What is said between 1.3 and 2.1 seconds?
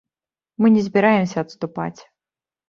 адступаць.